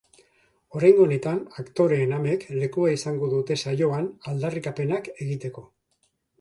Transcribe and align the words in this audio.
Oraingo 0.77 1.03
honetan, 1.09 1.37
aktoreen 1.63 2.15
amek 2.21 2.47
lekua 2.55 2.95
izango 2.95 3.31
dute 3.37 3.61
saioan 3.67 4.11
aldarrikapenak 4.33 5.15
egiteko. 5.15 5.67